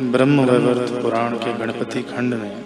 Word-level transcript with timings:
ब्रह्म 0.00 0.40
वैवर्त 0.40 0.90
पुराण 1.02 1.32
के 1.34 1.52
गणपति 1.52 2.02
खंड 2.02 2.34
में 2.34 2.64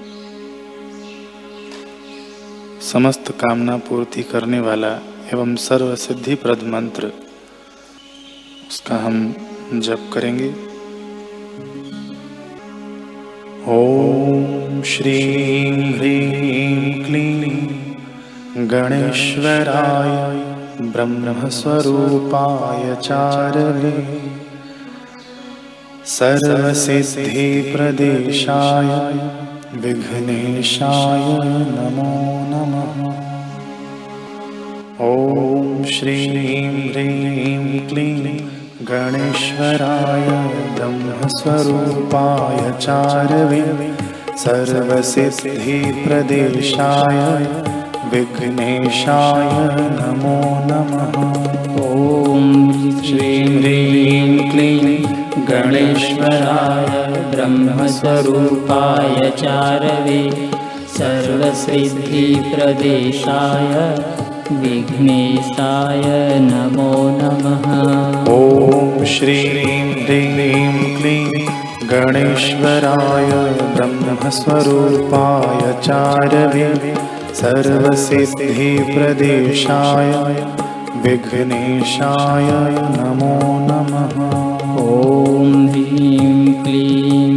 समस्त 2.83 3.31
कामना 3.41 3.77
पूर्ति 3.77 4.23
करने 4.23 4.61
वाला 4.61 4.91
एवं 5.33 5.55
सर्व 5.57 5.95
सिद्धि 5.95 6.35
प्रद 6.35 6.63
मंत्र 6.63 7.11
उसका 8.69 8.97
हम 8.97 9.17
जप 9.81 10.11
करेंगे। 10.15 10.51
ओम 13.69 14.83
श्री 14.83 15.19
ह्रीं 15.93 17.05
क्लीं 17.05 17.57
गणेश्वराय 18.71 20.13
ब्रह्मस्वरूपाय 20.93 22.85
चारवे 23.03 23.97
सर्वसिद्धिप्रदेशाय 26.11 27.21
विघ्नेशाय 29.83 31.27
नमो 31.75 32.15
नमः। 32.49 32.97
ॐ 35.01 35.85
श्रीं 35.91 36.73
ह्रीं 36.89 37.67
क्लीं 37.89 38.35
गणेश्वराय 38.91 40.27
ब्रह्मस्वरूपाय 40.77 42.59
चारवे 42.81 43.63
सर्वसिद्धिप्रदेशाय 44.45 45.57
विघ्नेशाय 48.13 49.53
नमो 50.01 50.41
नमः। 50.71 51.15
ॐ 51.87 52.43
श्रीं 53.07 53.47
ह्रीं 53.59 54.51
क्लीं 54.51 54.92
गणेश्वराय 55.53 56.87
ब्रह्मस्वरूपाय 57.33 59.17
चारवे 59.41 60.21
सर्वसिद्धिप्रदेशाय 60.99 61.75
विघ्नेशाय 64.63 66.07
नमो 66.47 66.95
नमः। 67.19 67.67
ॐ 68.35 69.05
श्रीं 69.15 69.85
ह्रीं 70.05 70.79
क्लीं 70.97 71.27
गणेश्वराय 71.93 73.31
ब्रह्मस्वरूपाय 73.77 75.63
चारवे 75.89 76.71
सर्वसिद्धिप्रदेशाय 77.43 78.41
विघ्नेशाय 81.05 82.51
नमो 82.97 83.37
नमः 83.69 84.42
क्लीं 86.65 87.37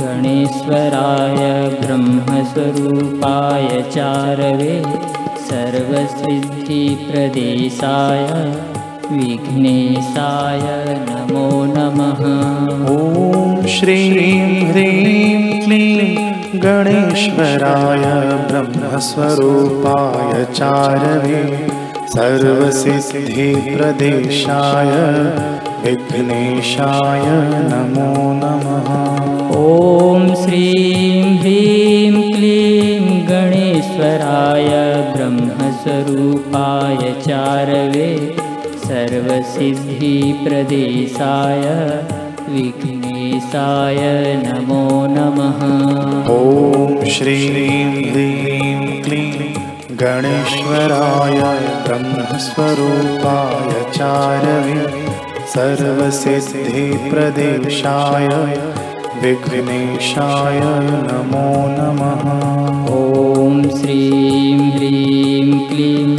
गणेश्वराय 0.00 1.42
ब्रह्मस्वरूपाय 1.82 3.68
चारवे 3.94 4.74
सर्वसिद्धिप्रदेशाय 5.50 6.58
विघ्नेशाय 9.12 10.66
नमो 11.08 11.46
नमः। 11.76 12.20
ॐ 12.96 13.66
श्रीं 13.76 14.50
ह्रीं 14.70 15.40
क्लीं 15.64 16.14
गणेश्वराय 16.64 18.04
ब्रह्मस्वरूपाय 18.50 20.32
चारवे 20.58 21.42
सर्वसिद्धिप्रदेशाय 22.14 23.10
विघ्नेशाय 25.84 27.26
नमो 27.70 28.12
नमः। 28.40 28.88
ॐ 29.58 30.34
श्रीं 30.42 31.22
ह्रीं 31.38 32.16
क्लीं 32.32 33.04
गणेश्वराय 33.28 34.68
ब्रह्मस्वरूपाय 35.14 37.02
चारवे 37.26 38.10
सर्वसिद्धिप्रदेशाय 38.84 39.96
विघ्नेशाय 42.48 44.00
नमो 44.44 44.84
नमः। 45.16 45.60
ॐ 46.36 47.08
श्रीं 47.16 47.90
ह्रीं 48.10 48.82
क्लीं 49.02 49.32
गणेश्वराय 50.02 51.40
ब्रह्मस्वरूपाय 51.86 53.70
चारवे 53.96 54.78
सर्वसिद्धिप्रदेशाय 55.52 58.26
विघ्नेशाय 59.22 60.58
नमो 61.06 61.48
नमः। 61.70 62.22
ॐ 62.98 63.56
श्रीं 63.78 64.60
ह्रीं 64.74 65.48
क्लीं 65.70 66.12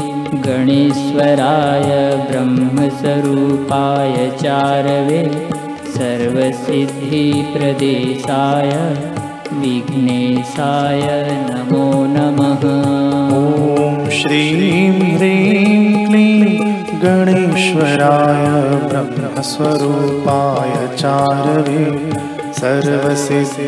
गणेश्वराय 0.48 1.88
ब्रह्मस्वरूपाय 2.32 4.18
चारवे 4.42 5.22
सर्वसिद्धिप्रदेशाय 5.96 8.74
विघ्नेशाय 9.62 11.08
नमो 11.50 11.88
नमः। 12.18 12.68
ॐ 13.40 13.42
श्रीं 14.20 14.92
ह्रीं 15.16 15.82
क्लीं 16.06 16.46
गणेश्वराय 17.62 18.46
ब्रह्मस्वरूपाय 18.92 20.72
चारवे 20.98 21.82
सर्वसिद्धिप्रदेशाय 22.60 23.60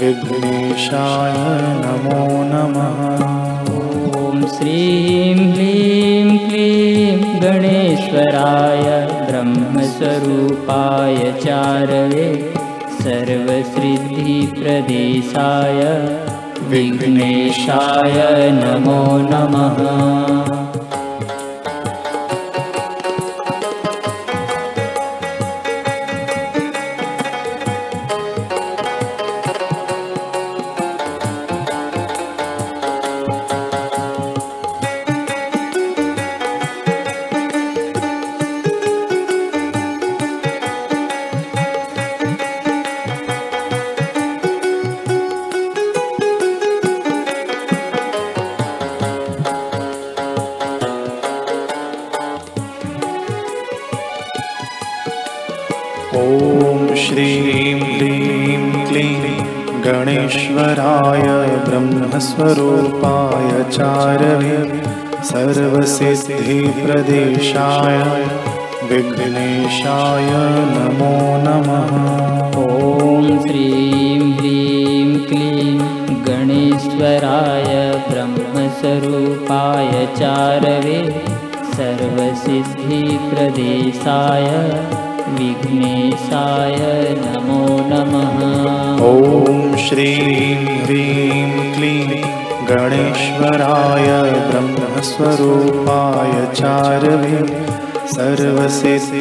विघ्नेशाय 0.00 1.38
नमो 1.84 2.26
नमः। 2.50 2.98
ॐ 4.20 4.44
श्रीं 4.56 5.38
ह्रीं 5.52 6.28
क्लीं 6.48 7.16
गणेश्वराय 7.44 8.84
ब्रह्मस्वरूपाय 9.30 11.16
चारवे 11.44 12.28
सर्वसिद्धिप्रदेशाय 13.00 14.20
विघ्नेशाय 16.72 18.18
नमो 18.60 19.00
नमः 19.32 19.80
गणेश्वराय 59.84 61.28
ब्रह्मस्वरूपाय 61.66 63.48
चारवे 63.76 64.56
सर्वसिद्धिप्रदेशाय 65.30 66.28
विघ्नेशाय 68.90 70.30
नमो 70.74 71.16
नमः। 71.46 71.90
ॐ 72.62 73.26
श्रीं 73.46 74.22
ह्रीं 74.38 75.10
क्लीं 75.28 75.74
गणेश्वराय 76.28 77.72
ब्रह्मस्वरूपाय 78.10 79.92
चारवे 80.18 80.98
सर्वसिद्धिप्रदेशाय 81.76 82.80
विघ्नेशाय 85.38 86.78
नमो 87.24 87.64
नमः। 87.90 88.36
ॐ 89.08 89.76
श्रीं 89.86 90.62
ह्रीं 90.82 91.44
क्लीं 91.74 92.08
गणेश्वराय 92.70 94.08
ब्रह्मस्वरूपाय 94.48 96.34
चारवे 96.60 97.36
सर्वसिद्धिप्रदेशाय 98.14 99.12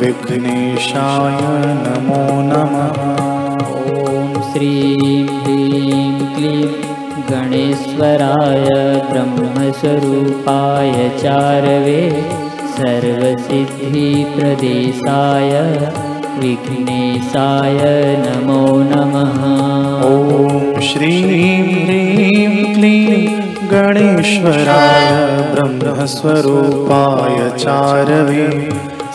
विघ्नेशाय 0.00 1.40
नमो 1.84 2.24
नमः। 2.50 2.96
ॐ 3.70 4.28
श्रीं 4.52 5.24
ह्रीं 5.40 6.12
क्लीं 6.34 6.64
गणेश्वराय 7.30 8.68
ब्रह्मस्वरूपाय 9.10 10.94
चारवे 11.22 12.02
सर्वसिद्धिप्रदेशाय 12.80 15.52
विघ्नेशाय 16.42 17.80
नमो 18.20 18.60
नमः। 18.90 19.40
ॐ 20.06 20.78
श्रीं 20.88 21.24
ह्रीं 21.72 22.54
क्लीं 22.74 23.18
गणेश्वराय 23.72 25.08
ब्रह्मस्वरूपाय 25.52 27.38
चारवे 27.58 28.46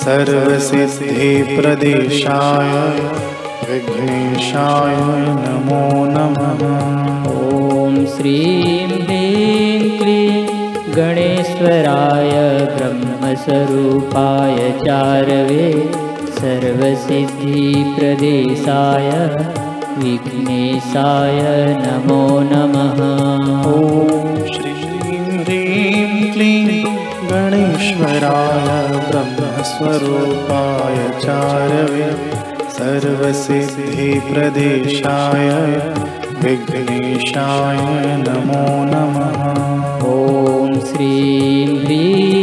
सर्वसिद्धिप्रदेशाय 0.03 2.71
विघ्नेशाय 3.69 4.95
नमो 5.41 5.81
नमः। 6.13 6.61
ॐ 7.33 7.35
श्रीं 8.15 8.87
ह्रीं 8.91 9.81
क्लीं 9.97 10.37
गणेश्वराय 10.97 12.33
ब्रह्मस्वरूपाय 13.25 14.57
चारवे 14.79 15.67
सर्वसिद्धिप्रदेशाय 16.39 17.47
विघ्नेशाय 20.01 21.39
नमो 21.79 22.25
नमः। 22.51 22.99
ॐ 23.71 23.79
श्रीं 24.51 25.39
ह्रीं 25.39 26.11
क्लीं 26.33 26.83
गणेश्वराय 27.31 28.69
ब्रह्मस्वरूपाय 29.09 30.97
चारवे 31.25 32.07
सर्वसिद्धिप्रदेशाय 32.77 33.89
विघ्नेशाय 36.45 37.81
नमो 38.27 38.65
नमः। 38.93 39.41
ॐ 40.13 40.79
श्रीं 40.87 41.67
ह्रीं 41.85 42.34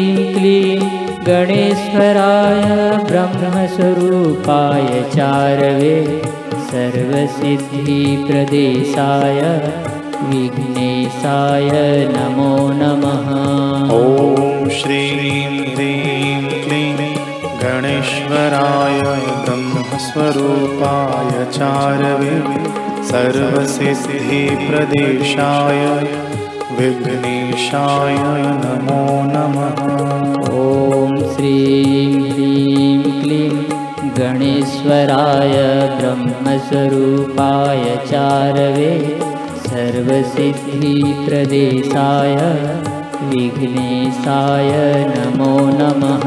गणेश्वराय 1.26 2.62
ब्रह्मस्वरूपाय 3.08 4.86
चारवे 5.14 5.98
सर्वसिद्धिप्रदेशाय 6.70 9.40
विघ्नेशाय 10.30 11.70
नमो 12.16 12.54
नमः। 12.80 13.28
ॐ 13.98 14.00
श्रीं 14.78 15.52
ह्रीं 15.74 16.40
क्लीं 16.64 16.98
गणेश्वराय 17.62 18.98
ब्रह्मस्वरूपाय 19.44 21.32
चारवे 21.58 22.34
सर्वसिद्धिप्रदेशाय 23.12 25.82
विघ्नेशाय 27.52 28.16
नमो 28.60 29.00
नमः। 29.30 29.80
ॐ 30.58 31.16
श्रीं 31.32 32.12
ह्रीं 32.28 33.02
क्लीं 33.22 33.56
गणेश्वराय 34.18 35.56
ब्रह्मस्वरूपाय 35.98 37.84
चारवे 38.10 38.92
सर्वसिद्धिप्रदेशाय 39.66 40.64
विघ्नेशाय 43.32 44.72
नमो 45.12 45.52
नमः 45.80 46.24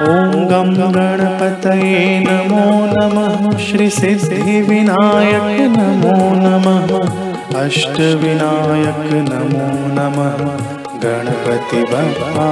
ॐ 0.00 0.30
गं 0.50 0.70
गणपतये 0.94 1.98
नमो 2.28 2.86
नमः। 2.92 3.58
श्रीसिद्धिविनायक 3.58 5.60
नमो 5.76 6.34
नमः। 6.34 7.58
अष्टविनायक 7.64 9.12
नमो 9.12 9.68
नमः। 9.96 10.38
गणपति 11.04 11.82
बप्पा। 11.82 12.48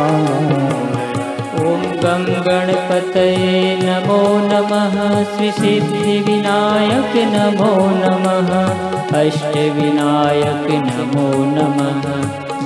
ॐ 1.63 1.83
गं 2.03 2.25
गणपतये 2.47 3.77
नमो 3.83 4.39
नमः। 4.39 5.25
श्रीसिद्धिविनायक 5.25 7.17
नमो 7.17 7.91
नमः। 7.91 8.51
अष्टविनायक 9.21 10.71
नमो 10.71 11.45
नमः। 11.45 12.03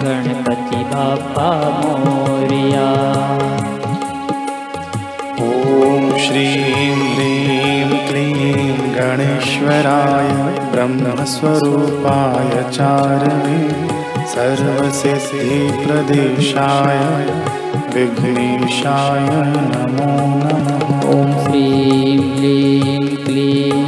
गणपति 0.02 0.76
बाप्पा 0.76 1.50
मोर्या 1.94 2.88
श्रीं 6.22 6.96
ह्रीं 7.14 7.98
क्लीं 8.08 8.74
गणेश्वराय 8.96 10.28
ब्रह्मस्वरूपाय 10.72 12.52
चारणे 12.76 13.62
सर्वसिद्धिप्रदेशाय 14.34 15.40
विघ्नेशाय 17.94 19.28
नमो 19.72 20.12
नमः। 20.42 20.92
ॐ 21.14 21.18
श्रीं 21.44 22.18
ह्रीं 22.36 23.00
क्लीं 23.24 23.86